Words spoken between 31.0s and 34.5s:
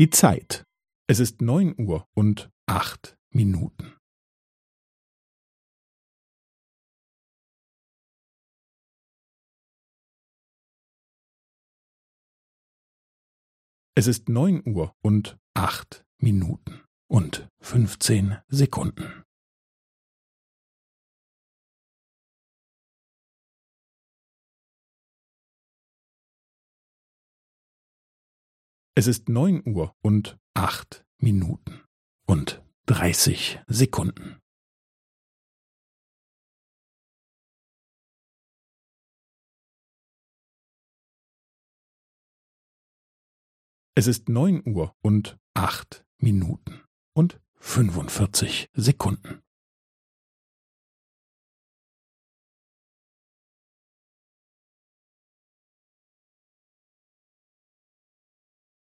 Minuten und dreißig Sekunden.